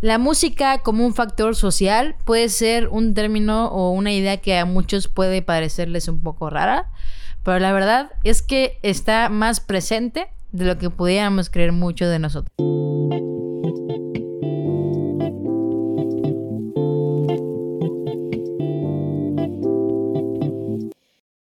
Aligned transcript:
La 0.00 0.18
música 0.18 0.78
como 0.78 1.04
un 1.04 1.12
factor 1.12 1.56
social 1.56 2.14
puede 2.24 2.48
ser 2.50 2.86
un 2.86 3.14
término 3.14 3.66
o 3.66 3.90
una 3.90 4.12
idea 4.12 4.36
que 4.36 4.56
a 4.56 4.64
muchos 4.64 5.08
puede 5.08 5.42
parecerles 5.42 6.06
un 6.06 6.20
poco 6.20 6.50
rara, 6.50 6.86
pero 7.42 7.58
la 7.58 7.72
verdad 7.72 8.12
es 8.22 8.40
que 8.40 8.78
está 8.82 9.28
más 9.28 9.58
presente 9.58 10.28
de 10.52 10.66
lo 10.66 10.78
que 10.78 10.88
pudiéramos 10.88 11.50
creer 11.50 11.72
mucho 11.72 12.08
de 12.08 12.20
nosotros. 12.20 12.54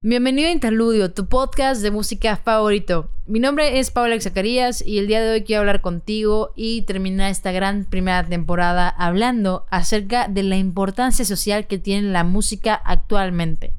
Bienvenido 0.02 0.48
a 0.48 0.54
Interludio, 0.54 1.12
tu 1.12 1.26
podcast 1.26 1.82
de 1.82 1.92
música 1.92 2.38
favorito. 2.38 3.10
Mi 3.28 3.42
nombre 3.42 3.80
es 3.80 3.92
Paula 3.92 4.18
Zacarías 4.22 4.82
y 4.82 4.98
el 4.98 5.08
día 5.08 5.22
de 5.22 5.30
hoy 5.30 5.44
quiero 5.44 5.60
hablar 5.60 5.82
contigo 5.82 6.54
y 6.56 6.84
terminar 6.84 7.30
esta 7.30 7.52
gran 7.52 7.84
primera 7.84 8.26
temporada 8.26 8.88
hablando 8.88 9.66
acerca 9.70 10.30
de 10.30 10.44
la 10.44 10.56
importancia 10.56 11.26
social 11.26 11.68
que 11.68 11.80
tiene 11.80 12.14
la 12.14 12.24
música 12.24 12.76
actualmente. 12.76 13.74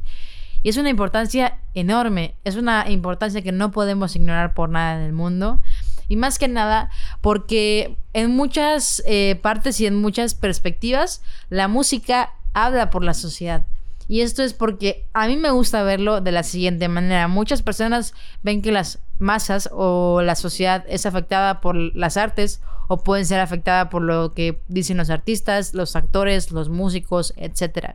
Y 0.63 0.69
es 0.69 0.77
una 0.77 0.91
importancia 0.91 1.57
enorme, 1.73 2.35
es 2.45 2.57
una 2.57 2.91
importancia 2.91 3.41
que 3.41 3.53
no 3.53 3.71
podemos 3.71 4.15
ignorar 4.15 4.53
por 4.53 4.69
nada 4.69 4.99
en 4.99 5.07
el 5.07 5.15
mundo. 5.15 5.63
Y 6.07 6.17
más 6.17 6.39
que 6.39 6.49
nada 6.49 6.91
porque 7.23 7.97
en 8.13 8.37
muchas 8.37 9.03
eh, 9.07 9.41
partes 9.41 9.81
y 9.81 9.87
en 9.87 9.99
muchas 9.99 10.35
perspectivas 10.35 11.23
la 11.49 11.67
música 11.67 12.35
habla 12.53 12.91
por 12.91 13.05
la 13.05 13.15
sociedad. 13.15 13.65
Y 14.11 14.23
esto 14.23 14.43
es 14.43 14.55
porque 14.55 15.07
a 15.13 15.29
mí 15.29 15.37
me 15.37 15.53
gusta 15.53 15.85
verlo 15.85 16.21
de 16.21 16.33
la 16.33 16.43
siguiente 16.43 16.89
manera. 16.89 17.29
Muchas 17.29 17.63
personas 17.63 18.13
ven 18.43 18.61
que 18.61 18.73
las 18.73 18.99
masas 19.21 19.69
o 19.73 20.21
la 20.21 20.35
sociedad 20.35 20.85
es 20.89 21.07
afectada 21.07 21.61
por 21.61 21.77
las 21.77 22.17
artes 22.17 22.61
o 22.89 23.05
pueden 23.05 23.25
ser 23.25 23.39
afectada 23.39 23.89
por 23.89 24.03
lo 24.03 24.35
que 24.35 24.59
dicen 24.67 24.97
los 24.97 25.11
artistas, 25.11 25.75
los 25.75 25.95
actores, 25.95 26.51
los 26.51 26.69
músicos, 26.69 27.35
etc. 27.37 27.91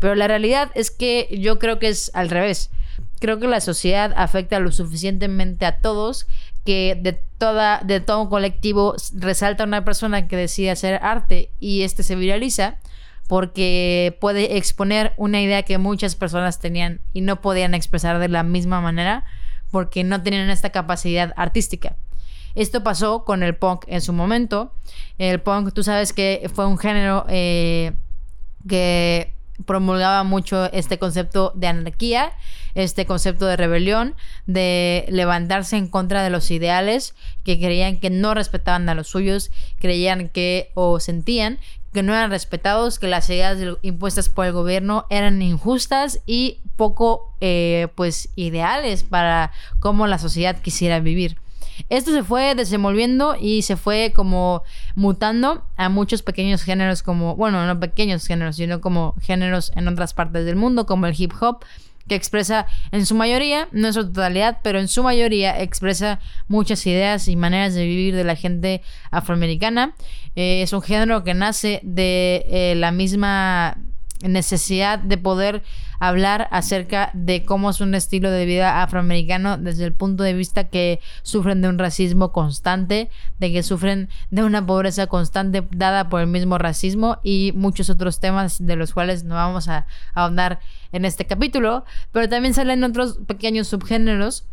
Pero 0.00 0.16
la 0.16 0.26
realidad 0.26 0.72
es 0.74 0.90
que 0.90 1.28
yo 1.40 1.60
creo 1.60 1.78
que 1.78 1.90
es 1.90 2.10
al 2.12 2.28
revés. 2.28 2.72
Creo 3.20 3.38
que 3.38 3.46
la 3.46 3.60
sociedad 3.60 4.14
afecta 4.16 4.58
lo 4.58 4.72
suficientemente 4.72 5.64
a 5.64 5.78
todos 5.78 6.26
que 6.64 6.98
de 7.00 7.12
toda 7.12 7.82
de 7.84 8.00
todo 8.00 8.22
un 8.22 8.30
colectivo 8.30 8.96
resalta 9.14 9.62
una 9.62 9.84
persona 9.84 10.26
que 10.26 10.36
decide 10.36 10.72
hacer 10.72 10.98
arte 11.04 11.50
y 11.60 11.82
este 11.82 12.02
se 12.02 12.16
viraliza 12.16 12.80
porque 13.28 14.16
puede 14.20 14.56
exponer 14.56 15.12
una 15.16 15.40
idea 15.40 15.62
que 15.62 15.78
muchas 15.78 16.14
personas 16.14 16.58
tenían 16.58 17.00
y 17.12 17.20
no 17.20 17.40
podían 17.40 17.74
expresar 17.74 18.18
de 18.18 18.28
la 18.28 18.42
misma 18.42 18.80
manera 18.80 19.24
porque 19.70 20.04
no 20.04 20.22
tenían 20.22 20.48
esta 20.50 20.70
capacidad 20.70 21.32
artística. 21.36 21.96
Esto 22.54 22.82
pasó 22.82 23.24
con 23.24 23.42
el 23.42 23.54
punk 23.54 23.84
en 23.86 24.00
su 24.00 24.12
momento. 24.12 24.72
El 25.18 25.40
punk, 25.40 25.72
tú 25.74 25.82
sabes 25.82 26.12
que 26.12 26.50
fue 26.54 26.66
un 26.66 26.78
género 26.78 27.26
eh, 27.28 27.92
que 28.66 29.34
promulgaba 29.64 30.22
mucho 30.24 30.70
este 30.72 30.98
concepto 30.98 31.52
de 31.54 31.66
anarquía, 31.66 32.32
este 32.74 33.06
concepto 33.06 33.46
de 33.46 33.56
rebelión, 33.56 34.14
de 34.46 35.06
levantarse 35.08 35.76
en 35.76 35.88
contra 35.88 36.22
de 36.22 36.30
los 36.30 36.50
ideales 36.50 37.14
que 37.44 37.58
creían 37.58 37.98
que 37.98 38.10
no 38.10 38.34
respetaban 38.34 38.88
a 38.88 38.94
los 38.94 39.08
suyos, 39.08 39.50
creían 39.78 40.28
que 40.28 40.70
o 40.74 41.00
sentían 41.00 41.58
que 41.96 42.02
no 42.02 42.12
eran 42.12 42.28
respetados, 42.28 42.98
que 42.98 43.08
las 43.08 43.30
ideas 43.30 43.56
impuestas 43.80 44.28
por 44.28 44.44
el 44.44 44.52
gobierno 44.52 45.06
eran 45.08 45.40
injustas 45.40 46.20
y 46.26 46.60
poco 46.76 47.34
eh, 47.40 47.88
pues 47.94 48.28
ideales 48.36 49.02
para 49.02 49.50
cómo 49.80 50.06
la 50.06 50.18
sociedad 50.18 50.60
quisiera 50.60 51.00
vivir. 51.00 51.38
Esto 51.88 52.12
se 52.12 52.22
fue 52.22 52.54
desenvolviendo 52.54 53.34
y 53.40 53.62
se 53.62 53.76
fue 53.76 54.12
como 54.14 54.62
mutando 54.94 55.64
a 55.78 55.88
muchos 55.88 56.20
pequeños 56.20 56.62
géneros 56.64 57.02
como, 57.02 57.34
bueno, 57.34 57.64
no 57.66 57.80
pequeños 57.80 58.26
géneros, 58.26 58.56
sino 58.56 58.82
como 58.82 59.14
géneros 59.22 59.72
en 59.74 59.88
otras 59.88 60.12
partes 60.12 60.44
del 60.44 60.56
mundo, 60.56 60.84
como 60.84 61.06
el 61.06 61.14
hip 61.18 61.32
hop, 61.40 61.64
que 62.08 62.14
expresa 62.14 62.66
en 62.92 63.06
su 63.06 63.14
mayoría, 63.14 63.68
no 63.72 63.88
en 63.88 63.92
su 63.94 64.06
totalidad, 64.06 64.58
pero 64.62 64.78
en 64.78 64.88
su 64.88 65.02
mayoría 65.02 65.60
expresa 65.60 66.20
muchas 66.48 66.86
ideas 66.86 67.28
y 67.28 67.36
maneras 67.36 67.74
de 67.74 67.84
vivir 67.84 68.14
de 68.14 68.24
la 68.24 68.36
gente 68.36 68.82
afroamericana. 69.10 69.94
Eh, 70.36 70.62
es 70.62 70.72
un 70.72 70.82
género 70.82 71.24
que 71.24 71.34
nace 71.34 71.80
de 71.82 72.44
eh, 72.48 72.74
la 72.76 72.92
misma 72.92 73.78
necesidad 74.28 74.98
de 74.98 75.18
poder 75.18 75.62
hablar 75.98 76.48
acerca 76.50 77.10
de 77.14 77.44
cómo 77.44 77.70
es 77.70 77.80
un 77.80 77.94
estilo 77.94 78.30
de 78.30 78.44
vida 78.44 78.82
afroamericano 78.82 79.56
desde 79.56 79.84
el 79.84 79.92
punto 79.92 80.22
de 80.22 80.34
vista 80.34 80.64
que 80.64 81.00
sufren 81.22 81.62
de 81.62 81.68
un 81.68 81.78
racismo 81.78 82.32
constante, 82.32 83.10
de 83.38 83.52
que 83.52 83.62
sufren 83.62 84.08
de 84.30 84.44
una 84.44 84.64
pobreza 84.64 85.06
constante 85.06 85.66
dada 85.70 86.08
por 86.08 86.20
el 86.20 86.26
mismo 86.26 86.58
racismo 86.58 87.18
y 87.22 87.52
muchos 87.54 87.90
otros 87.90 88.20
temas 88.20 88.64
de 88.64 88.76
los 88.76 88.92
cuales 88.92 89.24
no 89.24 89.34
vamos 89.34 89.68
a 89.68 89.86
ahondar 90.14 90.60
en 90.92 91.04
este 91.04 91.26
capítulo, 91.26 91.84
pero 92.12 92.28
también 92.28 92.54
salen 92.54 92.84
otros 92.84 93.18
pequeños 93.26 93.68
subgéneros 93.68 94.44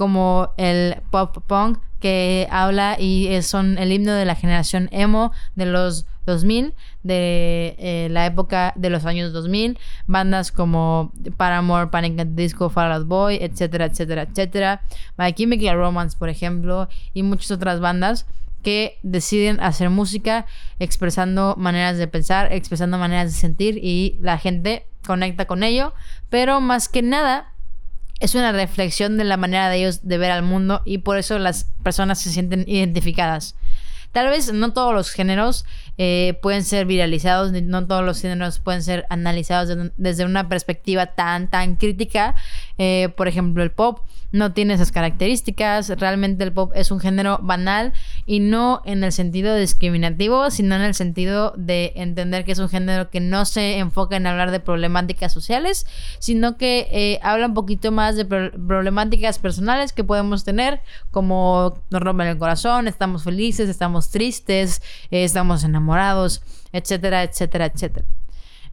como 0.00 0.54
el 0.56 0.96
pop 1.10 1.36
punk 1.46 1.78
que 2.00 2.48
habla 2.50 2.96
y 2.98 3.28
son 3.42 3.76
el 3.76 3.92
himno 3.92 4.14
de 4.14 4.24
la 4.24 4.34
generación 4.34 4.88
emo 4.92 5.30
de 5.56 5.66
los 5.66 6.06
2000, 6.24 6.72
de 7.02 7.76
eh, 7.78 8.08
la 8.10 8.24
época 8.24 8.72
de 8.76 8.88
los 8.88 9.04
años 9.04 9.34
2000, 9.34 9.78
bandas 10.06 10.52
como 10.52 11.12
Paramore, 11.36 11.88
Panic 11.88 12.18
at 12.18 12.28
Disco, 12.28 12.70
Fall 12.70 12.92
Out 12.92 13.08
Boy, 13.08 13.40
etcétera, 13.42 13.84
etcétera, 13.84 14.22
etcétera, 14.22 14.80
My 15.18 15.34
Chemical 15.34 15.76
Romance, 15.76 16.16
por 16.16 16.30
ejemplo, 16.30 16.88
y 17.12 17.22
muchas 17.22 17.50
otras 17.50 17.80
bandas 17.80 18.24
que 18.62 18.98
deciden 19.02 19.60
hacer 19.60 19.90
música 19.90 20.46
expresando 20.78 21.56
maneras 21.58 21.98
de 21.98 22.08
pensar, 22.08 22.54
expresando 22.54 22.96
maneras 22.96 23.34
de 23.34 23.38
sentir 23.38 23.76
y 23.76 24.16
la 24.22 24.38
gente 24.38 24.86
conecta 25.06 25.44
con 25.44 25.62
ello, 25.62 25.92
pero 26.30 26.62
más 26.62 26.88
que 26.88 27.02
nada 27.02 27.49
es 28.20 28.34
una 28.34 28.52
reflexión 28.52 29.16
de 29.16 29.24
la 29.24 29.36
manera 29.36 29.68
de 29.68 29.78
ellos 29.78 30.00
de 30.06 30.18
ver 30.18 30.30
al 30.30 30.42
mundo 30.42 30.82
y 30.84 30.98
por 30.98 31.18
eso 31.18 31.38
las 31.38 31.64
personas 31.82 32.20
se 32.20 32.30
sienten 32.30 32.64
identificadas. 32.68 33.56
Tal 34.12 34.28
vez 34.28 34.52
no 34.52 34.72
todos 34.72 34.92
los 34.92 35.10
géneros 35.10 35.64
eh, 35.96 36.38
pueden 36.42 36.64
ser 36.64 36.84
viralizados, 36.84 37.52
no 37.52 37.86
todos 37.86 38.04
los 38.04 38.20
géneros 38.20 38.58
pueden 38.58 38.82
ser 38.82 39.06
analizados 39.08 39.76
desde 39.96 40.24
una 40.24 40.48
perspectiva 40.48 41.06
tan, 41.06 41.48
tan 41.48 41.76
crítica. 41.76 42.34
Eh, 42.82 43.10
por 43.14 43.28
ejemplo, 43.28 43.62
el 43.62 43.70
pop 43.70 44.00
no 44.32 44.54
tiene 44.54 44.72
esas 44.72 44.90
características. 44.90 45.90
Realmente 46.00 46.44
el 46.44 46.52
pop 46.54 46.72
es 46.74 46.90
un 46.90 46.98
género 46.98 47.38
banal 47.42 47.92
y 48.24 48.40
no 48.40 48.80
en 48.86 49.04
el 49.04 49.12
sentido 49.12 49.54
discriminativo, 49.54 50.50
sino 50.50 50.76
en 50.76 50.80
el 50.80 50.94
sentido 50.94 51.52
de 51.58 51.92
entender 51.96 52.46
que 52.46 52.52
es 52.52 52.58
un 52.58 52.70
género 52.70 53.10
que 53.10 53.20
no 53.20 53.44
se 53.44 53.76
enfoca 53.76 54.16
en 54.16 54.26
hablar 54.26 54.50
de 54.50 54.60
problemáticas 54.60 55.30
sociales, 55.30 55.84
sino 56.20 56.56
que 56.56 56.88
eh, 56.90 57.20
habla 57.22 57.48
un 57.48 57.54
poquito 57.54 57.92
más 57.92 58.16
de 58.16 58.24
problemáticas 58.24 59.38
personales 59.38 59.92
que 59.92 60.02
podemos 60.02 60.44
tener, 60.44 60.80
como 61.10 61.82
nos 61.90 62.00
rompen 62.00 62.28
el 62.28 62.38
corazón, 62.38 62.88
estamos 62.88 63.24
felices, 63.24 63.68
estamos 63.68 64.08
tristes, 64.08 64.80
eh, 65.10 65.24
estamos 65.24 65.64
enamorados, 65.64 66.40
etcétera, 66.72 67.24
etcétera, 67.24 67.66
etcétera. 67.66 68.06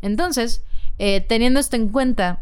Entonces, 0.01 0.63
teniendo 1.27 1.59
esto 1.59 1.75
en 1.75 1.89
cuenta, 1.89 2.39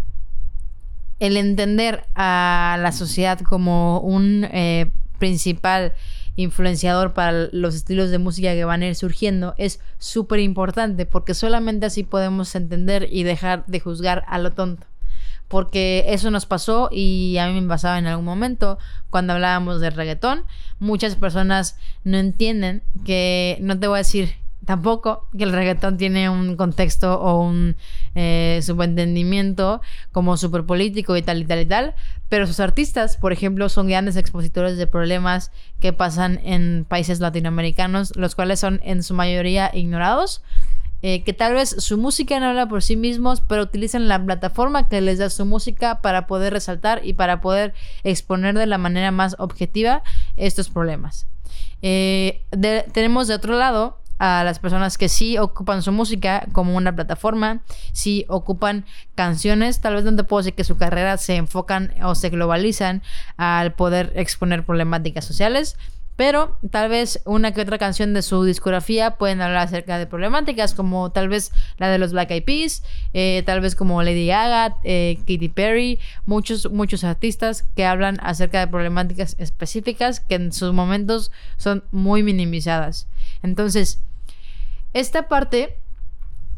el 1.20 1.38
entender 1.38 2.06
a 2.16 2.78
la 2.82 2.92
sociedad 2.92 3.40
como 3.40 4.00
un 4.00 4.46
eh, 4.52 4.92
principal 5.18 5.94
influenciador 6.36 7.14
para 7.14 7.48
los 7.52 7.76
estilos 7.76 8.10
de 8.10 8.18
música 8.18 8.54
que 8.54 8.66
van 8.66 8.82
a 8.82 8.88
ir 8.88 8.96
surgiendo 8.96 9.56
es 9.58 9.80
súper 10.00 10.42
importante 10.42 11.06
porque 11.06 11.34
solamente 11.34 11.86
así 11.86 12.04
podemos 12.04 12.54
entender 12.56 13.08
y 13.10 13.24
dejar 13.24 13.66
de 13.68 13.80
juzgar 13.80 14.26
a 14.28 14.38
lo 14.38 14.52
tonto 14.52 14.86
porque 15.48 16.06
eso 16.08 16.32
nos 16.32 16.46
pasó 16.46 16.90
y 16.92 17.38
a 17.38 17.48
mí 17.48 17.62
me 17.62 17.68
pasaba 17.68 18.00
en 18.00 18.08
algún 18.08 18.26
momento 18.26 18.78
cuando 19.10 19.34
hablábamos 19.34 19.80
de 19.80 19.92
reggaetón. 19.92 20.44
Muchas 20.80 21.16
personas 21.16 21.78
no 22.04 22.18
entienden 22.18 22.82
que, 23.06 23.58
no 23.62 23.80
te 23.80 23.88
voy 23.88 23.98
a 23.98 24.00
decir 24.00 24.34
tampoco 24.66 25.28
que 25.38 25.44
el 25.44 25.54
reggaetón 25.54 25.98
tiene 25.98 26.30
un 26.30 26.56
contexto 26.56 27.20
o 27.20 27.42
un 27.42 27.76
eh, 28.16 28.60
subentendimiento 28.64 29.82
como 30.12 30.38
súper 30.38 30.66
político 30.66 31.16
y 31.16 31.22
tal 31.22 31.42
y 31.42 31.46
tal 31.46 31.60
y 31.60 31.66
tal, 31.66 31.96
pero 32.30 32.48
sus 32.48 32.60
artistas, 32.60 33.18
por 33.18 33.32
ejemplo, 33.32 33.70
son 33.70 33.88
grandes 33.88 34.16
expositores 34.16 34.78
de 34.78 34.88
problemas 34.88 35.52
que 35.80 35.94
pasan 35.94 36.40
en 36.44 36.86
países 36.88 37.20
latinoamericanos, 37.20 38.16
los 38.16 38.36
cuales 38.36 38.60
son 38.60 38.82
en 38.84 39.04
su 39.04 39.14
mayoría 39.14 39.72
ignorados 39.74 40.42
eh, 41.08 41.22
que 41.22 41.34
tal 41.34 41.54
vez 41.54 41.70
su 41.78 42.00
música 42.00 42.40
no 42.40 42.48
habla 42.48 42.68
por 42.68 42.82
sí 42.82 42.96
mismos, 42.96 43.40
pero 43.40 43.62
utilizan 43.62 44.08
la 44.08 44.26
plataforma 44.26 44.90
que 44.90 45.02
les 45.02 45.20
da 45.20 45.30
su 45.30 45.46
música 45.46 46.02
para 46.02 46.26
poder 46.26 46.52
resaltar 46.52 47.06
y 47.06 47.14
para 47.14 47.42
poder 47.42 47.76
exponer 48.04 48.58
de 48.58 48.66
la 48.66 48.80
manera 48.80 49.12
más 49.12 49.36
objetiva 49.38 50.02
estos 50.36 50.70
problemas. 50.70 51.28
Eh, 51.84 52.42
tenemos 52.92 53.28
de 53.28 53.36
otro 53.36 53.56
lado 53.56 54.00
a 54.18 54.44
las 54.44 54.60
personas 54.60 54.98
que 54.98 55.10
sí 55.10 55.38
ocupan 55.38 55.82
su 55.82 55.92
música 55.92 56.48
como 56.52 56.76
una 56.76 56.96
plataforma, 56.96 57.62
sí 57.92 58.26
ocupan 58.28 58.86
canciones, 59.16 59.82
tal 59.82 59.96
vez 59.96 60.04
te 60.04 60.24
puedo 60.24 60.42
decir 60.42 60.54
que 60.54 60.64
su 60.64 60.78
carrera 60.78 61.18
se 61.18 61.36
enfocan 61.36 61.94
o 62.04 62.16
se 62.16 62.30
globalizan 62.30 63.02
al 63.38 63.74
poder 63.74 64.14
exponer 64.16 64.66
problemáticas 64.66 65.26
sociales, 65.26 65.78
pero 66.16 66.58
tal 66.72 66.90
vez 66.90 67.22
una 67.26 67.52
que 67.52 67.62
otra 67.62 67.78
canción 67.78 68.14
de 68.14 68.22
su 68.22 68.44
discografía 68.44 69.12
pueden 69.12 69.42
hablar 69.42 69.64
acerca 69.64 69.98
de 69.98 70.08
problemáticas 70.08 70.74
como 70.74 71.12
tal 71.12 71.28
vez 71.28 71.52
la 71.78 71.90
de 71.90 71.98
los 71.98 72.14
Black 72.14 72.32
Eyed 72.32 72.44
Peas, 72.44 72.84
eh, 73.14 73.44
tal 73.46 73.62
vez 73.62 73.76
como 73.76 74.02
Lady 74.02 74.28
Gaga, 74.28 74.78
eh, 74.84 75.18
Katy 75.20 75.50
Perry, 75.50 76.00
muchos, 76.26 76.72
muchos 76.72 77.04
artistas 77.04 77.66
que 77.76 77.86
hablan 77.86 78.18
acerca 78.22 78.60
de 78.60 78.68
problemáticas 78.68 79.36
específicas 79.40 80.20
que 80.20 80.36
en 80.36 80.54
sus 80.54 80.74
momentos 80.74 81.32
son 81.58 81.84
muy 81.92 82.24
minimizadas. 82.24 83.08
Entonces, 83.44 84.00
esta 84.94 85.28
parte 85.28 85.78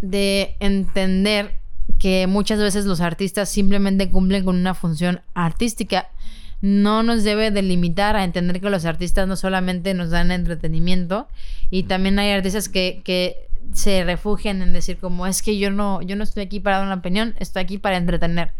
de 0.01 0.56
entender 0.60 1.56
que 1.98 2.27
muchas 2.27 2.60
veces 2.60 2.86
los 2.86 3.01
artistas 3.01 3.50
simplemente 3.50 4.10
cumplen 4.10 4.45
con 4.45 4.56
una 4.56 4.75
función 4.75 5.21
artística 5.33 6.10
no 6.62 7.04
nos 7.04 7.24
debe 7.24 7.51
delimitar 7.51 8.15
a 8.15 8.24
entender 8.24 8.59
que 8.59 8.69
los 8.69 8.86
artistas 8.86 9.27
no 9.27 9.36
solamente 9.36 9.94
nos 9.94 10.09
dan 10.09 10.31
entretenimiento 10.31 11.27
y 11.69 11.83
también 11.83 12.18
hay 12.19 12.31
artistas 12.31 12.69
que, 12.69 13.01
que 13.04 13.48
se 13.74 14.04
refugian 14.04 14.62
en 14.62 14.74
decir 14.74 14.98
como 14.98 15.27
es 15.27 15.42
que 15.42 15.57
yo 15.57 15.71
no, 15.71 16.01
yo 16.01 16.15
no 16.15 16.24
estoy 16.24 16.44
aquí 16.44 16.59
para 16.59 16.77
dar 16.77 16.86
una 16.86 16.95
opinión, 16.95 17.36
estoy 17.39 17.63
aquí 17.63 17.77
para 17.77 17.98
entretener. 17.98 18.51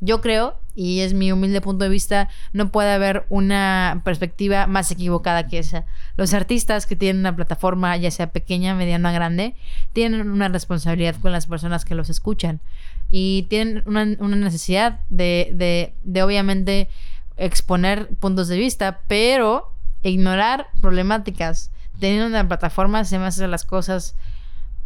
Yo 0.00 0.20
creo, 0.20 0.58
y 0.74 1.00
es 1.00 1.14
mi 1.14 1.32
humilde 1.32 1.60
punto 1.60 1.84
de 1.84 1.90
vista, 1.90 2.28
no 2.52 2.70
puede 2.70 2.92
haber 2.92 3.24
una 3.28 4.02
perspectiva 4.04 4.66
más 4.66 4.90
equivocada 4.90 5.46
que 5.46 5.58
esa. 5.58 5.86
Los 6.16 6.34
artistas 6.34 6.86
que 6.86 6.96
tienen 6.96 7.20
una 7.20 7.36
plataforma, 7.36 7.96
ya 7.96 8.10
sea 8.10 8.30
pequeña, 8.30 8.74
mediana 8.74 9.10
o 9.10 9.14
grande, 9.14 9.54
tienen 9.92 10.28
una 10.28 10.48
responsabilidad 10.48 11.16
con 11.16 11.32
las 11.32 11.46
personas 11.46 11.84
que 11.84 11.94
los 11.94 12.10
escuchan 12.10 12.60
y 13.08 13.46
tienen 13.48 13.82
una, 13.86 14.04
necesidad 14.04 15.00
de, 15.08 15.52
de, 15.54 15.94
de 16.02 16.22
obviamente 16.22 16.88
exponer 17.36 18.08
puntos 18.16 18.48
de 18.48 18.56
vista, 18.56 19.00
pero 19.08 19.72
ignorar 20.02 20.68
problemáticas. 20.80 21.70
Teniendo 21.98 22.26
una 22.26 22.46
plataforma 22.46 23.04
se 23.04 23.18
me 23.18 23.26
hace 23.26 23.46
las 23.48 23.64
cosas 23.64 24.16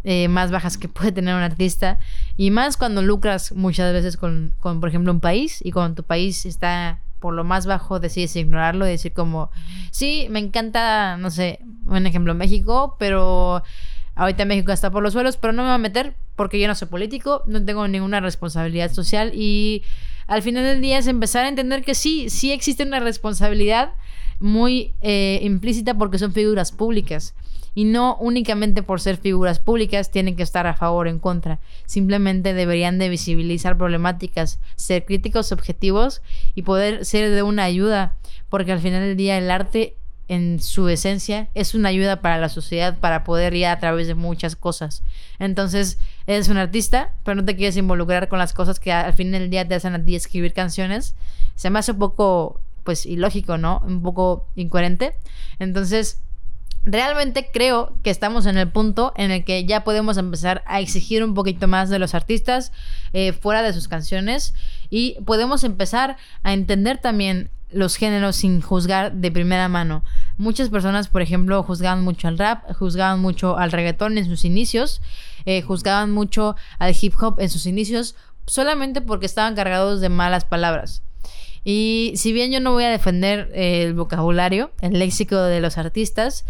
eh, 0.05 0.29
más 0.29 0.51
bajas 0.51 0.79
que 0.79 0.89
puede 0.89 1.13
tener 1.13 1.35
un 1.35 1.43
artista. 1.43 1.99
Y 2.37 2.51
más 2.51 2.77
cuando 2.77 3.03
lucras 3.03 3.53
muchas 3.53 3.93
veces 3.93 4.17
con, 4.17 4.53
con, 4.61 4.81
por 4.81 4.89
ejemplo, 4.89 5.13
un 5.13 5.21
país 5.21 5.61
y 5.65 5.73
cuando 5.73 5.97
tu 5.97 6.03
país 6.05 6.47
está 6.47 7.01
por 7.19 7.35
lo 7.35 7.45
más 7.45 7.67
bajo 7.67 7.99
decides 7.99 8.37
ignorarlo 8.37 8.85
decir 8.85 9.13
como, 9.13 9.51
sí, 9.91 10.29
me 10.31 10.39
encanta, 10.39 11.17
no 11.17 11.31
sé, 11.31 11.61
un 11.87 12.07
ejemplo, 12.07 12.35
México, 12.35 12.97
pero 12.99 13.63
ahorita 14.15 14.45
México 14.45 14.73
está 14.73 14.91
por 14.91 15.03
los 15.03 15.13
suelos, 15.15 15.37
pero 15.37 15.53
no 15.53 15.63
me 15.63 15.69
va 15.69 15.75
a 15.75 15.79
meter 15.79 16.15
porque 16.37 16.61
yo 16.61 16.69
no 16.69 16.75
soy 16.75 16.89
político, 16.89 17.43
no 17.47 17.65
tengo 17.65 17.89
ninguna 17.89 18.21
responsabilidad 18.21 18.93
social 18.93 19.33
y 19.35 19.83
al 20.29 20.43
final 20.43 20.63
del 20.63 20.81
día 20.81 20.99
es 20.99 21.07
empezar 21.07 21.45
a 21.45 21.49
entender 21.49 21.83
que 21.83 21.95
sí, 21.95 22.31
sí 22.31 22.53
existe 22.53 22.85
una 22.85 23.01
responsabilidad 23.01 23.93
muy 24.39 24.93
eh, 25.01 25.41
implícita 25.43 25.95
porque 25.95 26.19
son 26.19 26.33
figuras 26.33 26.71
públicas. 26.71 27.35
Y 27.75 27.85
no 27.85 28.17
únicamente 28.21 28.83
por 28.83 29.01
ser 29.01 29.17
figuras 29.17 29.61
públicas 29.61 30.11
tienen 30.11 30.37
que 30.37 30.43
estar 30.43 30.67
a 30.67 30.75
favor 30.75 31.07
o 31.07 31.11
en 31.11 31.19
contra. 31.19 31.61
Simplemente 31.87 32.53
deberían 32.53 32.99
de 32.99 33.09
visibilizar 33.09 33.79
problemáticas, 33.79 34.59
ser 34.77 35.05
críticos 35.05 35.53
objetivos 35.53 36.23
y 36.55 36.63
poder 36.63 37.05
ser 37.05 37.31
de 37.31 37.43
una 37.43 37.65
ayuda. 37.65 38.17
Porque 38.49 38.73
al 38.73 38.81
final 38.81 39.01
del 39.03 39.17
día 39.17 39.39
el 39.39 39.51
arte 39.51 39.97
en 40.29 40.61
su 40.61 40.89
esencia 40.89 41.49
es 41.55 41.75
una 41.75 41.89
ayuda 41.89 42.21
para 42.21 42.39
la 42.39 42.49
sociedad 42.51 42.99
para 42.99 43.25
poder 43.25 43.55
ir 43.55 43.67
a 43.67 43.79
través 43.79 44.07
de 44.07 44.15
muchas 44.15 44.57
cosas. 44.57 45.03
Entonces, 45.39 45.99
eres 46.27 46.49
un 46.49 46.59
artista, 46.59 47.15
pero 47.25 47.35
no 47.37 47.45
te 47.45 47.57
quieres 47.57 47.77
involucrar 47.77 48.29
con 48.29 48.39
las 48.39 48.53
cosas 48.53 48.79
que 48.79 48.93
al 48.93 49.15
fin 49.15 49.33
del 49.33 49.51
día 49.51 49.67
te 49.67 49.75
hacen 49.75 49.95
a 49.95 50.05
ti 50.05 50.15
escribir 50.15 50.53
canciones. 50.53 51.15
Se 51.55 51.71
me 51.71 51.79
hace 51.79 51.93
un 51.93 51.99
poco, 51.99 52.61
pues, 52.85 53.07
ilógico, 53.07 53.57
¿no? 53.57 53.83
Un 53.87 54.03
poco 54.03 54.47
incoherente. 54.55 55.15
Entonces, 55.59 56.21
realmente 56.85 57.51
creo 57.53 57.95
que 58.03 58.11
estamos 58.11 58.47
en 58.47 58.57
el 58.57 58.69
punto 58.69 59.13
en 59.17 59.31
el 59.31 59.45
que 59.45 59.65
ya 59.65 59.85
podemos 59.85 60.17
empezar 60.17 60.63
a 60.67 60.81
exigir 60.81 61.25
un 61.25 61.35
poquito 61.35 61.69
más 61.69 61.91
de 61.91 61.99
los 61.99 62.15
artistas 62.15 62.73
eh, 63.13 63.33
fuera 63.33 63.63
de 63.63 63.73
sus 63.73 63.89
canciones 63.89 64.55
y 64.91 65.21
podemos 65.27 65.65
empezar 65.65 66.17
a 66.43 66.53
entender 66.53 66.99
también 66.99 67.51
los 67.71 67.97
géneros 67.97 68.37
sin 68.37 68.61
juzgar 68.61 69.13
de 69.13 69.31
primera 69.31 69.69
mano. 69.69 70.03
Muchas 70.37 70.71
personas, 70.71 71.09
por 71.09 71.23
ejemplo, 71.23 71.63
juzgaban 71.63 72.03
mucho 72.03 72.29
al 72.29 72.39
rap, 72.39 72.65
juzgaban 72.75 73.21
mucho 73.21 73.59
al 73.59 73.73
reggaetón 73.73 74.19
en 74.19 74.25
sus 74.25 74.45
inicios, 74.45 75.01
eh, 75.45 75.63
juzgaban 75.63 76.11
mucho 76.11 76.57
al 76.79 76.97
hip 77.01 77.15
hop 77.21 77.41
en 77.41 77.51
sus 77.51 77.67
inicios, 77.67 78.15
solamente 78.47 79.01
porque 79.01 79.27
estaban 79.27 79.55
cargados 79.55 80.01
de 80.01 80.09
malas 80.09 80.45
palabras. 80.45 81.03
Y 81.65 82.13
si 82.17 82.33
bien 82.33 82.51
yo 82.51 82.61
no 82.61 82.73
voy 82.73 82.85
a 82.85 82.91
defender 82.91 83.51
el 83.55 83.95
vocabulario, 83.95 84.71
el 84.81 84.99
léxico 84.99 85.37
de 85.37 85.61
los 85.61 85.77
artistas, 85.77 86.45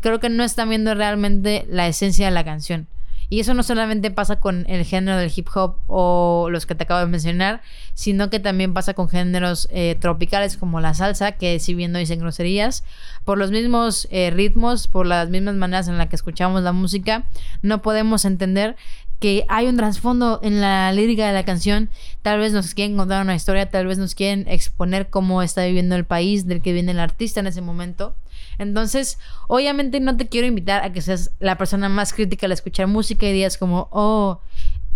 creo 0.00 0.18
que 0.18 0.28
no 0.28 0.42
están 0.42 0.68
viendo 0.68 0.94
realmente 0.94 1.66
la 1.70 1.86
esencia 1.86 2.26
de 2.26 2.32
la 2.32 2.44
canción. 2.44 2.88
Y 3.28 3.40
eso 3.40 3.54
no 3.54 3.62
solamente 3.62 4.10
pasa 4.10 4.36
con 4.36 4.64
el 4.68 4.84
género 4.84 5.18
del 5.18 5.32
hip 5.34 5.48
hop 5.54 5.76
o 5.88 6.48
los 6.50 6.66
que 6.66 6.74
te 6.74 6.84
acabo 6.84 7.00
de 7.00 7.06
mencionar, 7.06 7.60
sino 7.94 8.30
que 8.30 8.40
también 8.40 8.74
pasa 8.74 8.94
con 8.94 9.08
géneros 9.08 9.68
eh, 9.70 9.96
tropicales 9.98 10.56
como 10.56 10.80
la 10.80 10.94
salsa, 10.94 11.32
que 11.32 11.58
si 11.58 11.74
bien 11.74 11.92
no 11.92 11.98
dicen 11.98 12.20
groserías, 12.20 12.84
por 13.24 13.38
los 13.38 13.50
mismos 13.50 14.06
eh, 14.10 14.30
ritmos, 14.30 14.86
por 14.86 15.06
las 15.06 15.28
mismas 15.28 15.56
maneras 15.56 15.88
en 15.88 15.98
las 15.98 16.08
que 16.08 16.16
escuchamos 16.16 16.62
la 16.62 16.72
música, 16.72 17.26
no 17.62 17.82
podemos 17.82 18.24
entender 18.24 18.76
que 19.20 19.44
hay 19.48 19.66
un 19.66 19.76
trasfondo 19.76 20.40
en 20.42 20.60
la 20.60 20.92
lírica 20.92 21.26
de 21.26 21.32
la 21.32 21.44
canción. 21.44 21.90
Tal 22.22 22.38
vez 22.38 22.52
nos 22.52 22.74
quieren 22.74 22.96
contar 22.96 23.22
una 23.22 23.34
historia, 23.34 23.70
tal 23.70 23.86
vez 23.86 23.98
nos 23.98 24.14
quieren 24.14 24.46
exponer 24.48 25.08
cómo 25.08 25.42
está 25.42 25.64
viviendo 25.64 25.96
el 25.96 26.04
país 26.04 26.46
del 26.46 26.62
que 26.62 26.72
viene 26.72 26.92
el 26.92 27.00
artista 27.00 27.40
en 27.40 27.46
ese 27.46 27.62
momento. 27.62 28.14
Entonces, 28.58 29.18
obviamente 29.48 30.00
no 30.00 30.16
te 30.16 30.28
quiero 30.28 30.46
invitar 30.46 30.82
a 30.82 30.92
que 30.92 31.02
seas 31.02 31.30
la 31.40 31.56
persona 31.58 31.88
más 31.88 32.12
crítica 32.12 32.46
al 32.46 32.52
escuchar 32.52 32.86
música 32.86 33.26
y 33.26 33.32
digas 33.32 33.58
como, 33.58 33.88
oh, 33.90 34.40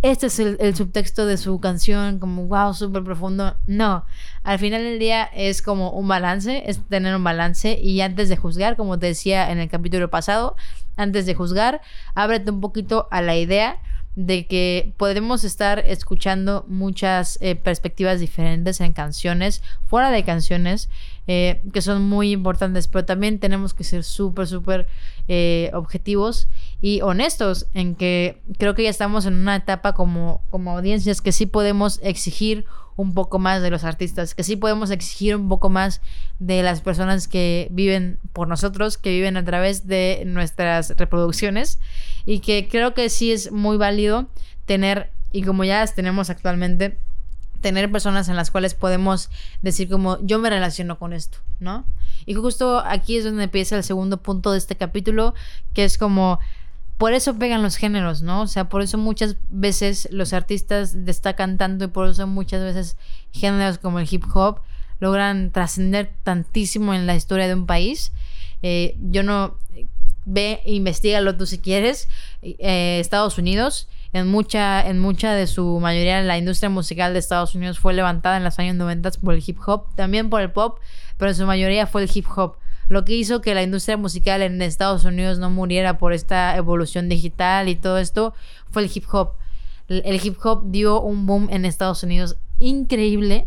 este 0.03 0.27
es 0.29 0.39
el, 0.39 0.75
subtexto 0.75 1.27
de 1.27 1.37
su 1.37 1.61
canción, 1.61 2.19
como, 2.19 2.47
wow, 2.47 2.73
súper 2.73 3.05
profundo. 3.05 3.57
No, 3.67 4.05
al 4.43 4.59
final 4.59 4.83
del 4.83 4.99
día 4.99 5.25
es 5.25 5.61
como 5.61 5.91
un 5.91 6.09
balance, 6.09 6.63
es 6.67 6.81
tener 6.89 7.15
un 7.15 7.25
balance 7.25 7.79
y 7.79 8.01
antes 8.01 8.31
de 8.31 8.37
juzgar, 8.37 8.77
como 8.77 8.99
te 8.99 9.07
decía 9.07 9.51
en 9.51 9.59
el 9.59 9.69
capítulo 9.69 10.09
pasado, 10.09 10.57
antes 10.97 11.27
de 11.27 11.35
juzgar, 11.35 11.83
ábrete 12.15 12.51
un 12.51 12.61
poquito 12.61 13.09
a 13.11 13.21
la 13.21 13.37
idea 13.37 13.79
de 14.17 14.47
que 14.47 14.93
podemos 14.97 15.45
estar 15.45 15.79
escuchando 15.79 16.65
muchas 16.69 17.39
eh, 17.41 17.55
perspectivas 17.55 18.21
diferentes 18.21 18.81
en 18.81 18.93
canciones, 18.93 19.63
fuera 19.87 20.11
de 20.11 20.25
canciones, 20.25 20.89
eh, 21.27 21.63
que 21.73 21.81
son 21.81 22.03
muy 22.03 22.33
importantes, 22.33 22.89
pero 22.89 23.05
también 23.05 23.39
tenemos 23.39 23.73
que 23.73 23.85
ser 23.85 24.03
súper, 24.03 24.49
súper 24.49 24.89
eh, 25.29 25.71
objetivos 25.75 26.49
y 26.83 27.03
honestos 27.03 27.67
en 27.73 27.95
que 27.95 28.41
creo 28.59 28.75
que 28.75 28.83
ya 28.83 28.91
estamos 28.91 29.27
en 29.27 29.35
una 29.35 29.57
etapa 29.57 29.93
como, 29.93 30.43
como 30.51 30.73
audiencias 30.73 31.21
que 31.21 31.31
sí 31.31 31.47
podemos 31.47 32.01
exigir 32.03 32.65
un 33.01 33.15
poco 33.15 33.39
más 33.39 33.63
de 33.63 33.71
los 33.71 33.85
artistas, 33.85 34.35
que 34.35 34.45
sí 34.45 34.57
podemos 34.57 34.91
exigir 34.91 35.35
un 35.35 35.49
poco 35.49 35.71
más 35.71 36.03
de 36.39 36.63
las 36.63 36.83
personas 36.83 37.29
que 37.29 37.69
viven 37.71 38.19
por 38.35 38.47
nosotros, 38.47 38.99
que 38.99 39.11
viven 39.11 39.39
a 39.39 39.45
través 39.45 39.87
de 39.87 40.23
nuestras 40.27 40.91
reproducciones 40.99 41.79
y 42.27 42.41
que 42.41 42.69
creo 42.69 42.93
que 42.93 43.09
sí 43.09 43.33
es 43.33 43.53
muy 43.53 43.79
válido 43.79 44.29
tener, 44.67 45.11
y 45.33 45.43
como 45.45 45.65
ya 45.65 45.81
las 45.81 45.95
tenemos 45.95 46.29
actualmente, 46.29 46.99
tener 47.63 47.91
personas 47.91 48.29
en 48.29 48.37
las 48.37 48.51
cuales 48.51 48.75
podemos 48.75 49.31
decir 49.63 49.89
como 49.89 50.19
yo 50.21 50.39
me 50.39 50.51
relaciono 50.51 50.99
con 50.99 51.15
esto, 51.15 51.39
¿no? 51.59 51.87
Y 52.27 52.35
justo 52.35 52.81
aquí 52.81 53.17
es 53.17 53.25
donde 53.25 53.45
empieza 53.45 53.77
el 53.77 53.83
segundo 53.83 54.19
punto 54.19 54.53
de 54.53 54.59
este 54.59 54.77
capítulo, 54.77 55.35
que 55.73 55.85
es 55.85 55.97
como 55.97 56.39
por 57.01 57.15
eso 57.15 57.39
pegan 57.39 57.63
los 57.63 57.77
géneros, 57.77 58.21
¿no? 58.21 58.43
O 58.43 58.47
sea, 58.47 58.69
por 58.69 58.83
eso 58.83 58.99
muchas 58.99 59.37
veces 59.49 60.07
los 60.13 60.35
artistas 60.35 61.07
destacan 61.07 61.57
tanto 61.57 61.87
y 61.87 61.89
por 61.89 62.07
eso 62.11 62.27
muchas 62.27 62.63
veces 62.63 62.99
géneros 63.33 63.79
como 63.79 64.01
el 64.01 64.09
hip 64.11 64.25
hop 64.35 64.61
logran 64.99 65.51
trascender 65.51 66.13
tantísimo 66.25 66.93
en 66.93 67.07
la 67.07 67.17
historia 67.17 67.49
de 67.49 67.55
un 67.55 67.65
país. 67.65 68.13
Eh, 68.63 68.99
yo 69.01 69.23
no 69.23 69.57
ve, 70.27 70.61
investigalo 70.67 71.39
tú 71.39 71.47
si 71.47 71.59
quieres. 71.59 72.07
Eh, 72.43 72.99
Estados 73.01 73.39
Unidos, 73.39 73.89
en 74.13 74.29
mucha, 74.29 74.87
en 74.87 74.99
mucha 74.99 75.33
de 75.33 75.47
su 75.47 75.81
mayoría, 75.81 76.21
la 76.21 76.37
industria 76.37 76.69
musical 76.69 77.15
de 77.15 77.21
Estados 77.21 77.55
Unidos 77.55 77.79
fue 77.79 77.95
levantada 77.95 78.37
en 78.37 78.45
los 78.45 78.59
años 78.59 78.77
90 78.77 79.13
por 79.25 79.33
el 79.33 79.43
hip 79.47 79.57
hop, 79.65 79.87
también 79.95 80.29
por 80.29 80.43
el 80.43 80.53
pop, 80.53 80.81
pero 81.17 81.31
en 81.31 81.35
su 81.35 81.47
mayoría 81.47 81.87
fue 81.87 82.03
el 82.03 82.11
hip 82.13 82.27
hop 82.37 82.57
lo 82.91 83.05
que 83.05 83.15
hizo 83.15 83.41
que 83.41 83.55
la 83.55 83.63
industria 83.63 83.97
musical 83.97 84.43
en 84.43 84.61
Estados 84.61 85.05
Unidos 85.05 85.39
no 85.39 85.49
muriera 85.49 85.97
por 85.97 86.13
esta 86.13 86.57
evolución 86.57 87.09
digital 87.09 87.69
y 87.69 87.77
todo 87.77 87.99
esto 87.99 88.35
fue 88.69 88.83
el 88.83 88.91
hip 88.93 89.05
hop. 89.13 89.35
El 89.87 90.21
hip 90.23 90.37
hop 90.43 90.65
dio 90.73 91.01
un 91.01 91.25
boom 91.25 91.47
en 91.53 91.65
Estados 91.65 92.03
Unidos 92.03 92.37
increíble 92.59 93.47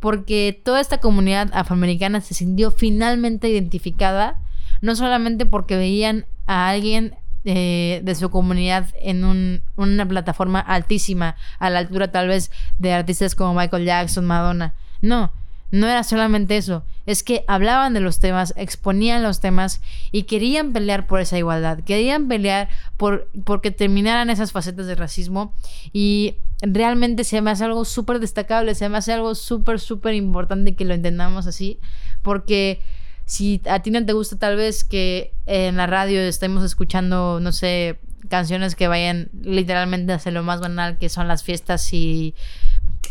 porque 0.00 0.60
toda 0.64 0.80
esta 0.80 0.98
comunidad 0.98 1.48
afroamericana 1.52 2.20
se 2.20 2.34
sintió 2.34 2.72
finalmente 2.72 3.48
identificada, 3.48 4.40
no 4.80 4.96
solamente 4.96 5.46
porque 5.46 5.76
veían 5.76 6.26
a 6.48 6.68
alguien 6.68 7.14
eh, 7.44 8.00
de 8.02 8.14
su 8.16 8.30
comunidad 8.30 8.88
en 9.00 9.62
una 9.76 10.08
plataforma 10.08 10.58
altísima, 10.58 11.36
a 11.60 11.70
la 11.70 11.78
altura 11.78 12.10
tal 12.10 12.26
vez 12.26 12.50
de 12.80 12.92
artistas 12.92 13.36
como 13.36 13.54
Michael 13.54 13.84
Jackson, 13.84 14.24
Madonna. 14.24 14.74
No, 15.02 15.30
no 15.70 15.86
era 15.86 16.02
solamente 16.02 16.56
eso, 16.56 16.82
es 17.06 17.22
que 17.22 17.44
hablaban 17.48 17.94
de 17.94 18.00
los 18.00 18.20
temas, 18.20 18.54
exponían 18.56 19.22
los 19.22 19.40
temas 19.40 19.80
y 20.12 20.24
querían 20.24 20.72
pelear 20.72 21.06
por 21.06 21.20
esa 21.20 21.38
igualdad, 21.38 21.80
querían 21.80 22.28
pelear 22.28 22.68
por 22.96 23.28
porque 23.44 23.70
terminaran 23.70 24.30
esas 24.30 24.52
facetas 24.52 24.86
de 24.86 24.94
racismo. 24.94 25.52
Y 25.92 26.36
realmente 26.62 27.24
se 27.24 27.40
me 27.42 27.50
hace 27.50 27.64
algo 27.64 27.84
súper 27.84 28.20
destacable, 28.20 28.74
se 28.74 28.88
me 28.88 28.98
hace 28.98 29.12
algo 29.12 29.34
súper, 29.34 29.80
súper 29.80 30.14
importante 30.14 30.74
que 30.74 30.84
lo 30.84 30.94
entendamos 30.94 31.46
así, 31.46 31.78
porque 32.22 32.80
si 33.24 33.60
a 33.68 33.80
ti 33.80 33.90
no 33.90 34.04
te 34.04 34.12
gusta 34.12 34.36
tal 34.36 34.56
vez 34.56 34.84
que 34.84 35.32
en 35.46 35.76
la 35.76 35.86
radio 35.86 36.20
estemos 36.20 36.64
escuchando, 36.64 37.40
no 37.40 37.52
sé, 37.52 37.98
canciones 38.28 38.76
que 38.76 38.88
vayan 38.88 39.30
literalmente 39.42 40.12
hacia 40.12 40.32
lo 40.32 40.42
más 40.42 40.60
banal 40.60 40.98
que 40.98 41.08
son 41.08 41.28
las 41.28 41.42
fiestas 41.42 41.92
y 41.92 42.34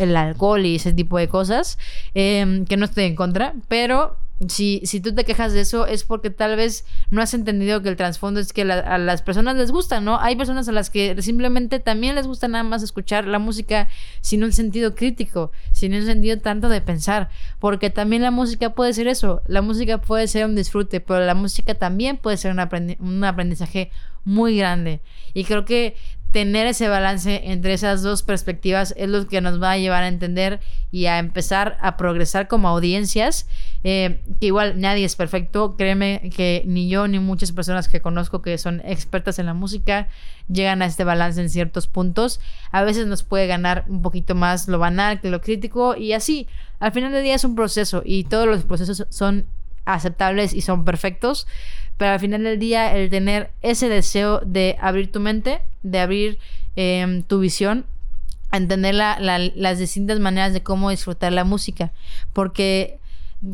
el 0.04 0.16
alcohol 0.16 0.66
y 0.66 0.76
ese 0.76 0.94
tipo 0.94 1.18
de 1.18 1.28
cosas, 1.28 1.78
em, 2.14 2.66
que 2.66 2.78
no 2.78 2.86
estoy 2.86 3.06
en 3.06 3.16
contra, 3.16 3.54
pero 3.68 4.18
si, 4.48 4.82
si 4.86 5.00
tú 5.02 5.14
te 5.14 5.24
quejas 5.24 5.54
de 5.54 5.62
eso 5.62 5.86
es 5.86 6.04
porque 6.04 6.30
tal 6.30 6.56
vez 6.56 6.86
no 7.12 7.22
has 7.22 7.34
entendido 7.34 7.82
que 7.82 7.90
el 7.90 7.96
trasfondo 7.96 8.40
es 8.40 8.54
que 8.54 8.64
a 8.64 8.98
las 8.98 9.22
personas 9.22 9.56
les 9.56 9.72
gusta, 9.72 10.02
¿no? 10.02 10.20
Hay 10.20 10.36
personas 10.36 10.68
a 10.68 10.72
las 10.72 10.90
que 10.90 11.22
simplemente 11.22 11.80
también 11.80 12.16
les 12.16 12.26
gusta 12.26 12.48
nada 12.48 12.64
más 12.64 12.82
escuchar 12.82 13.28
la 13.28 13.40
música 13.40 13.88
sin 14.22 14.44
un 14.44 14.52
sentido 14.52 14.96
crítico, 14.96 15.52
sin 15.72 15.94
un 15.94 16.06
sentido 16.06 16.40
tanto 16.40 16.70
de 16.70 16.82
pensar, 16.82 17.30
porque 17.60 17.90
también 17.90 18.24
la 18.24 18.32
música 18.32 18.72
puede 18.72 18.94
ser 18.94 19.08
eso, 19.08 19.42
la 19.48 19.62
música 19.62 20.00
puede 20.00 20.28
ser 20.28 20.46
un 20.46 20.56
disfrute, 20.56 21.02
pero 21.02 21.24
la 21.24 21.36
música 21.36 21.76
también 21.76 22.18
puede 22.18 22.38
ser 22.38 22.52
un, 22.52 22.98
un 23.00 23.24
aprendizaje 23.24 23.92
muy 24.24 24.58
grande. 24.58 25.02
Y 25.34 25.44
creo 25.46 25.66
que 25.66 25.96
tener 26.32 26.66
ese 26.66 26.88
balance 26.88 27.42
entre 27.52 27.74
esas 27.74 28.02
dos 28.02 28.24
perspectivas 28.24 28.94
es 28.98 29.10
lo 29.10 29.28
que 29.28 29.42
nos 29.42 29.62
va 29.62 29.72
a 29.72 29.78
llevar 29.78 30.04
a 30.04 30.08
entender 30.08 30.62
y 30.90 31.06
a 31.08 31.20
empezar 31.20 31.78
a 31.82 31.98
progresar 31.98 32.48
como 32.48 32.70
audiencias. 32.70 33.48
Eh, 33.84 34.22
que 34.40 34.46
igual 34.46 34.80
nadie 34.80 35.06
es 35.06 35.16
perfecto. 35.16 35.76
Créeme 35.76 36.32
que 36.34 36.64
ni 36.66 36.88
yo 36.88 37.08
ni 37.08 37.20
muchas 37.20 37.52
personas 37.52 37.90
que 37.90 38.02
conozco 38.02 38.42
que 38.42 38.58
son 38.58 38.82
expertas 38.86 39.40
en 39.40 39.48
la 39.48 39.54
música 39.54 40.08
llegan 40.48 40.82
a 40.82 40.86
este 40.86 41.04
balance 41.04 41.42
en 41.42 41.50
ciertos 41.50 41.88
puntos. 41.88 42.40
A 42.72 42.84
veces 42.84 43.08
nos 43.08 43.24
puede 43.24 43.48
ganar 43.48 43.86
un 43.90 44.02
poquito 44.02 44.34
más 44.34 44.68
lo 44.68 44.80
banal 44.80 45.20
que 45.20 45.30
lo 45.30 45.42
crítico 45.42 45.96
y 45.98 46.14
así. 46.14 46.48
Al 46.80 46.94
final 46.94 47.12
del 47.12 47.24
día 47.24 47.36
es 47.36 47.44
un 47.44 47.56
proceso 47.56 48.04
y 48.06 48.24
todos 48.24 48.48
los 48.48 48.64
procesos 48.64 49.06
son 49.10 49.46
aceptables 49.86 50.54
y 50.54 50.62
son 50.62 50.86
perfectos. 50.86 51.48
Pero 52.02 52.14
al 52.14 52.20
final 52.20 52.42
del 52.42 52.58
día, 52.58 52.96
el 52.98 53.12
tener 53.12 53.52
ese 53.62 53.88
deseo 53.88 54.40
de 54.44 54.76
abrir 54.82 55.12
tu 55.12 55.20
mente, 55.20 55.62
de 55.84 56.00
abrir 56.00 56.40
em, 56.76 57.22
tu 57.22 57.40
visión, 57.40 57.86
entender 58.52 58.96
las 58.96 59.78
distintas 59.78 60.20
maneras 60.20 60.52
de 60.52 60.64
cómo 60.64 60.90
disfrutar 60.90 61.32
la 61.32 61.44
música. 61.44 61.92
Porque 62.34 62.98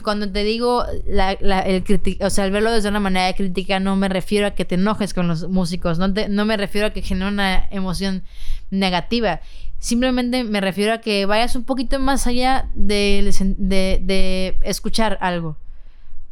cuando 0.02 0.32
te 0.32 0.46
digo 0.46 0.86
el, 0.86 1.84
o 2.22 2.30
sea, 2.30 2.46
el 2.46 2.52
verlo 2.52 2.72
desde 2.72 2.88
una 2.88 3.02
manera 3.02 3.34
crítica, 3.34 3.82
no 3.82 3.98
me 3.98 4.08
refiero 4.08 4.48
a 4.48 4.52
que 4.52 4.64
te 4.64 4.76
enojes 4.76 5.14
con 5.14 5.28
los 5.28 5.50
músicos, 5.50 6.00
no, 6.00 6.08
no 6.08 6.46
me 6.46 6.56
refiero 6.56 6.88
a 6.88 6.92
que 6.92 7.02
genere 7.02 7.30
una 7.30 7.68
emoción 7.70 8.24
negativa. 8.72 9.42
Simplemente 9.80 10.46
me 10.46 10.62
refiero 10.62 10.94
a 10.94 11.00
que 11.00 11.26
vayas 11.26 11.58
un 11.58 11.66
poquito 11.66 12.00
más 12.00 12.28
allá 12.28 12.70
de, 12.76 13.30
de 13.60 14.58
escuchar 14.62 15.18
algo 15.20 15.58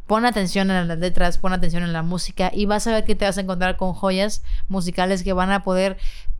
pon 0.06 0.24
atención 0.24 0.70
en 0.70 0.88
las 0.88 0.98
letras, 0.98 1.38
pon 1.38 1.52
atención 1.52 1.82
en 1.82 1.92
la 1.92 2.02
música 2.02 2.50
y 2.54 2.66
vas 2.66 2.86
a 2.86 2.92
ver 2.92 3.04
que 3.04 3.14
te 3.14 3.24
vas 3.24 3.38
a 3.38 3.40
encontrar 3.40 3.76
con 3.76 3.92
joyas 3.92 4.42
musicales 4.68 5.22
que 5.22 5.32
van 5.32 5.50
a 5.50 5.64
poder 5.64 5.96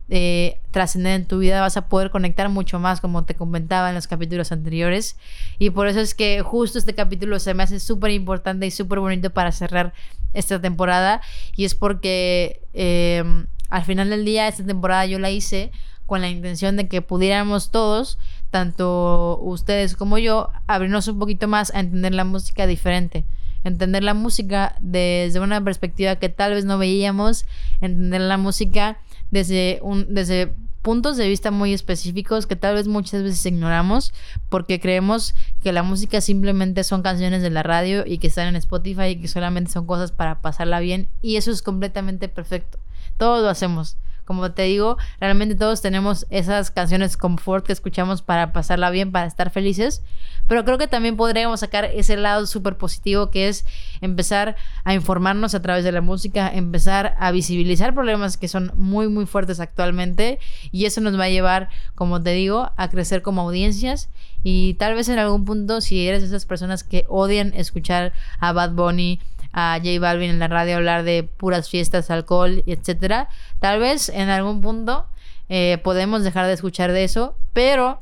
eh, 0.09 0.61
trascender 0.71 1.15
en 1.15 1.25
tu 1.25 1.39
vida, 1.39 1.59
vas 1.59 1.75
a 1.75 1.89
poder 1.89 2.09
conectar 2.09 2.47
mucho 2.47 2.79
más, 2.79 3.01
como 3.01 3.25
te 3.25 3.35
comentaba 3.35 3.89
en 3.89 3.95
los 3.95 4.07
capítulos 4.07 4.53
anteriores. 4.53 5.17
Y 5.59 5.71
por 5.71 5.87
eso 5.87 5.99
es 5.99 6.13
que 6.13 6.41
justo 6.41 6.79
este 6.79 6.95
capítulo 6.95 7.39
se 7.39 7.53
me 7.53 7.63
hace 7.63 7.79
súper 7.81 8.11
importante 8.11 8.65
y 8.65 8.71
súper 8.71 8.99
bonito 8.99 9.31
para 9.31 9.51
cerrar 9.51 9.93
esta 10.33 10.61
temporada. 10.61 11.21
Y 11.57 11.65
es 11.65 11.75
porque 11.75 12.61
em, 12.73 13.47
al 13.69 13.83
final 13.83 14.09
del 14.09 14.23
día, 14.23 14.47
esta 14.47 14.65
temporada 14.65 15.05
yo 15.05 15.19
la 15.19 15.29
hice 15.29 15.71
con 16.05 16.21
la 16.21 16.29
intención 16.29 16.77
de 16.77 16.87
que 16.87 17.01
pudiéramos 17.01 17.69
todos, 17.69 18.17
tanto 18.49 19.39
ustedes 19.41 19.97
como 19.97 20.17
yo, 20.19 20.51
abrirnos 20.67 21.09
un 21.09 21.19
poquito 21.19 21.49
más 21.49 21.75
a 21.75 21.81
entender 21.81 22.15
la 22.15 22.23
música 22.23 22.65
diferente 22.65 23.25
entender 23.63 24.03
la 24.03 24.13
música 24.13 24.75
desde 24.79 25.39
una 25.39 25.63
perspectiva 25.63 26.15
que 26.15 26.29
tal 26.29 26.53
vez 26.53 26.65
no 26.65 26.77
veíamos, 26.77 27.45
entender 27.81 28.21
la 28.21 28.37
música 28.37 28.97
desde 29.31 29.79
un 29.81 30.13
desde 30.13 30.53
puntos 30.81 31.17
de 31.17 31.27
vista 31.27 31.51
muy 31.51 31.73
específicos 31.73 32.47
que 32.47 32.55
tal 32.55 32.75
vez 32.75 32.87
muchas 32.87 33.21
veces 33.21 33.45
ignoramos 33.45 34.13
porque 34.47 34.79
creemos 34.79 35.35
que 35.61 35.73
la 35.73 35.83
música 35.83 36.21
simplemente 36.21 36.85
son 36.85 37.01
canciones 37.01 37.41
de 37.41 37.49
la 37.49 37.61
radio 37.61 38.05
y 38.05 38.19
que 38.19 38.27
están 38.27 38.47
en 38.47 38.55
Spotify 38.55 39.07
y 39.07 39.15
que 39.17 39.27
solamente 39.27 39.69
son 39.69 39.85
cosas 39.85 40.13
para 40.13 40.39
pasarla 40.39 40.79
bien 40.79 41.09
y 41.21 41.35
eso 41.35 41.51
es 41.51 41.61
completamente 41.61 42.29
perfecto. 42.29 42.79
Todos 43.17 43.43
lo 43.43 43.49
hacemos. 43.49 43.97
Como 44.27 44.51
te 44.51 44.63
digo, 44.63 44.97
realmente 45.21 45.55
todos 45.55 45.81
tenemos 45.81 46.27
esas 46.29 46.69
canciones 46.69 47.15
confort 47.15 47.65
que 47.65 47.71
escuchamos 47.71 48.21
para 48.21 48.51
pasarla 48.51 48.89
bien, 48.89 49.13
para 49.13 49.25
estar 49.25 49.51
felices. 49.51 50.03
Pero 50.49 50.65
creo 50.65 50.77
que 50.77 50.87
también 50.87 51.15
podríamos 51.15 51.61
sacar 51.61 51.85
ese 51.85 52.17
lado 52.17 52.45
súper 52.45 52.75
positivo 52.75 53.31
que 53.31 53.47
es 53.47 53.65
empezar 54.01 54.57
a 54.83 54.93
informarnos 54.93 55.55
a 55.55 55.61
través 55.61 55.85
de 55.85 55.93
la 55.93 56.01
música, 56.01 56.51
empezar 56.53 57.15
a 57.19 57.31
visibilizar 57.31 57.93
problemas 57.93 58.35
que 58.35 58.49
son 58.49 58.73
muy, 58.75 59.07
muy 59.07 59.25
fuertes 59.25 59.61
actualmente. 59.61 60.39
Y 60.73 60.83
eso 60.83 60.99
nos 60.99 61.17
va 61.17 61.23
a 61.23 61.29
llevar, 61.29 61.69
como 61.95 62.21
te 62.21 62.31
digo, 62.31 62.73
a 62.75 62.89
crecer 62.89 63.21
como 63.21 63.43
audiencias. 63.43 64.09
Y 64.43 64.73
tal 64.73 64.95
vez 64.95 65.07
en 65.07 65.19
algún 65.19 65.45
punto, 65.45 65.79
si 65.79 66.05
eres 66.05 66.19
de 66.19 66.27
esas 66.27 66.45
personas 66.45 66.83
que 66.83 67.05
odian 67.07 67.53
escuchar 67.53 68.11
a 68.39 68.51
Bad 68.51 68.71
Bunny, 68.71 69.21
a 69.59 69.79
J 69.83 69.99
Balvin 69.99 70.29
en 70.29 70.37
la 70.37 70.47
radio 70.47 70.75
hablar 70.75 71.01
de 71.03 71.23
puras 71.23 71.67
fiestas, 71.67 72.11
alcohol, 72.11 72.63
etcétera. 72.67 73.27
Tal 73.59 73.79
vez 73.79 74.09
en 74.09 74.29
algún 74.29 74.61
punto 74.61 75.07
eh, 75.49 75.79
podemos 75.83 76.23
dejar 76.23 76.45
de 76.45 76.53
escuchar 76.53 76.91
de 76.91 77.03
eso, 77.03 77.35
pero 77.53 77.99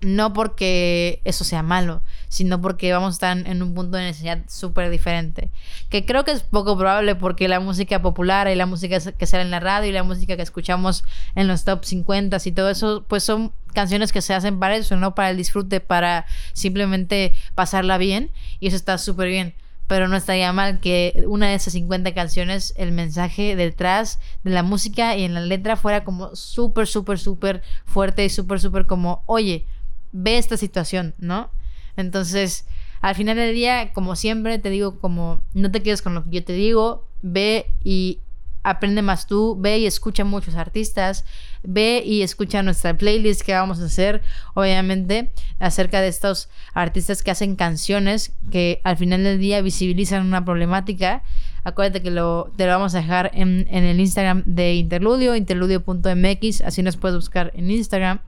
no 0.00 0.32
porque 0.32 1.20
eso 1.24 1.42
sea 1.42 1.64
malo, 1.64 2.02
sino 2.28 2.62
porque 2.62 2.92
vamos 2.92 3.08
a 3.08 3.16
estar 3.16 3.36
en 3.36 3.62
un 3.64 3.74
punto 3.74 3.96
de 3.96 4.04
necesidad 4.04 4.38
súper 4.46 4.88
diferente. 4.90 5.50
Que 5.88 6.06
creo 6.06 6.24
que 6.24 6.30
es 6.30 6.44
poco 6.44 6.78
probable 6.78 7.16
porque 7.16 7.48
la 7.48 7.58
música 7.58 8.00
popular 8.00 8.46
y 8.46 8.54
la 8.54 8.66
música 8.66 9.00
que 9.00 9.26
sale 9.26 9.42
en 9.42 9.50
la 9.50 9.58
radio 9.58 9.90
y 9.90 9.92
la 9.92 10.04
música 10.04 10.36
que 10.36 10.42
escuchamos 10.42 11.02
en 11.34 11.48
los 11.48 11.64
top 11.64 11.84
50 11.84 12.38
y 12.44 12.52
todo 12.52 12.70
eso, 12.70 13.04
pues 13.08 13.24
son 13.24 13.52
canciones 13.72 14.12
que 14.12 14.22
se 14.22 14.34
hacen 14.34 14.60
para 14.60 14.76
eso, 14.76 14.96
no 14.96 15.16
para 15.16 15.30
el 15.30 15.36
disfrute, 15.36 15.80
para 15.80 16.26
simplemente 16.52 17.34
pasarla 17.56 17.98
bien. 17.98 18.30
Y 18.60 18.68
eso 18.68 18.76
está 18.76 18.98
súper 18.98 19.26
bien 19.30 19.54
pero 19.86 20.08
no 20.08 20.16
estaría 20.16 20.52
mal 20.52 20.80
que 20.80 21.24
una 21.26 21.48
de 21.48 21.54
esas 21.54 21.74
50 21.74 22.12
canciones, 22.14 22.74
el 22.76 22.92
mensaje 22.92 23.54
detrás 23.56 24.18
de 24.42 24.50
la 24.50 24.62
música 24.62 25.16
y 25.16 25.24
en 25.24 25.34
la 25.34 25.40
letra 25.40 25.76
fuera 25.76 26.04
como 26.04 26.34
súper, 26.34 26.86
súper, 26.86 27.18
súper 27.18 27.62
fuerte 27.84 28.24
y 28.24 28.30
súper, 28.30 28.60
súper 28.60 28.86
como, 28.86 29.22
oye, 29.26 29.66
ve 30.12 30.38
esta 30.38 30.56
situación, 30.56 31.14
¿no? 31.18 31.50
Entonces, 31.96 32.66
al 33.00 33.14
final 33.14 33.36
del 33.36 33.54
día, 33.54 33.92
como 33.92 34.16
siempre, 34.16 34.58
te 34.58 34.70
digo, 34.70 34.98
como 34.98 35.40
no 35.54 35.70
te 35.70 35.82
quedes 35.82 36.02
con 36.02 36.14
lo 36.14 36.24
que 36.24 36.30
yo 36.30 36.44
te 36.44 36.52
digo, 36.52 37.06
ve 37.22 37.70
y 37.84 38.20
aprende 38.66 39.00
más 39.00 39.28
tú, 39.28 39.56
ve 39.58 39.78
y 39.78 39.86
escucha 39.86 40.24
muchos 40.24 40.56
artistas, 40.56 41.24
ve 41.62 42.02
y 42.04 42.22
escucha 42.22 42.64
nuestra 42.64 42.96
playlist 42.96 43.42
que 43.42 43.54
vamos 43.54 43.80
a 43.80 43.84
hacer, 43.84 44.22
obviamente, 44.54 45.30
acerca 45.60 46.00
de 46.00 46.08
estos 46.08 46.48
artistas 46.74 47.22
que 47.22 47.30
hacen 47.30 47.54
canciones 47.54 48.32
que 48.50 48.80
al 48.82 48.96
final 48.96 49.22
del 49.22 49.38
día 49.38 49.62
visibilizan 49.62 50.26
una 50.26 50.44
problemática. 50.44 51.22
Acuérdate 51.62 52.02
que 52.02 52.10
lo, 52.10 52.52
te 52.56 52.66
lo 52.66 52.72
vamos 52.72 52.94
a 52.96 52.98
dejar 52.98 53.30
en, 53.34 53.68
en 53.70 53.84
el 53.84 54.00
Instagram 54.00 54.42
de 54.46 54.74
Interludio, 54.74 55.36
interludio.mx, 55.36 56.60
así 56.62 56.82
nos 56.82 56.96
puedes 56.96 57.16
buscar 57.16 57.52
en 57.54 57.70
Instagram. 57.70 58.20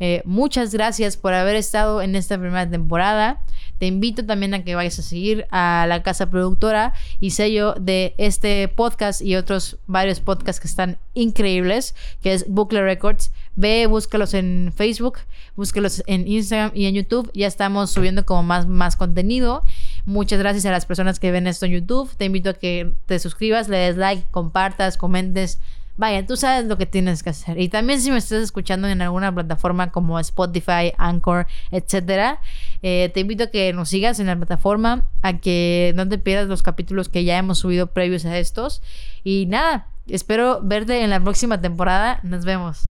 Eh, 0.00 0.22
muchas 0.24 0.72
gracias 0.72 1.18
por 1.18 1.34
haber 1.34 1.56
estado 1.56 2.00
en 2.00 2.16
esta 2.16 2.38
primera 2.38 2.68
temporada. 2.68 3.42
Te 3.78 3.86
invito 3.86 4.24
también 4.24 4.54
a 4.54 4.64
que 4.64 4.74
vayas 4.74 4.98
a 4.98 5.02
seguir 5.02 5.46
a 5.50 5.86
la 5.88 6.02
casa 6.02 6.30
productora 6.30 6.94
y 7.20 7.30
sello 7.30 7.74
de 7.78 8.14
este 8.18 8.68
podcast 8.68 9.20
y 9.20 9.36
otros 9.36 9.78
varios 9.86 10.20
podcasts 10.20 10.60
que 10.60 10.68
están 10.68 10.98
increíbles, 11.14 11.94
que 12.22 12.32
es 12.32 12.46
Bucle 12.48 12.82
Records. 12.82 13.30
Ve, 13.56 13.86
búscalos 13.86 14.32
en 14.34 14.72
Facebook, 14.74 15.18
búscalos 15.54 16.02
en 16.06 16.26
Instagram 16.26 16.72
y 16.74 16.86
en 16.86 16.94
YouTube. 16.94 17.30
Ya 17.34 17.46
estamos 17.46 17.90
subiendo 17.90 18.24
como 18.24 18.42
más, 18.42 18.66
más 18.66 18.96
contenido. 18.96 19.62
Muchas 20.06 20.38
gracias 20.38 20.64
a 20.66 20.70
las 20.70 20.86
personas 20.86 21.20
que 21.20 21.30
ven 21.30 21.46
esto 21.46 21.66
en 21.66 21.72
YouTube. 21.72 22.14
Te 22.16 22.24
invito 22.24 22.50
a 22.50 22.54
que 22.54 22.92
te 23.06 23.18
suscribas, 23.18 23.68
le 23.68 23.76
des 23.76 23.96
like, 23.96 24.24
compartas, 24.30 24.96
comentes, 24.96 25.58
Vaya, 25.96 26.26
tú 26.26 26.36
sabes 26.36 26.66
lo 26.66 26.78
que 26.78 26.86
tienes 26.86 27.22
que 27.22 27.30
hacer. 27.30 27.60
Y 27.60 27.68
también 27.68 28.00
si 28.00 28.10
me 28.10 28.18
estás 28.18 28.42
escuchando 28.42 28.88
en 28.88 29.02
alguna 29.02 29.34
plataforma 29.34 29.90
como 29.90 30.18
Spotify, 30.18 30.92
Anchor, 30.96 31.46
etcétera, 31.70 32.40
eh, 32.82 33.10
te 33.12 33.20
invito 33.20 33.44
a 33.44 33.46
que 33.48 33.72
nos 33.72 33.90
sigas 33.90 34.18
en 34.20 34.26
la 34.26 34.36
plataforma, 34.36 35.08
a 35.22 35.38
que 35.38 35.92
no 35.96 36.08
te 36.08 36.18
pierdas 36.18 36.48
los 36.48 36.62
capítulos 36.62 37.08
que 37.08 37.24
ya 37.24 37.36
hemos 37.38 37.58
subido 37.58 37.88
previos 37.88 38.24
a 38.24 38.38
estos. 38.38 38.82
Y 39.24 39.46
nada, 39.46 39.88
espero 40.06 40.60
verte 40.62 41.02
en 41.02 41.10
la 41.10 41.20
próxima 41.20 41.60
temporada. 41.60 42.20
Nos 42.22 42.44
vemos. 42.44 42.89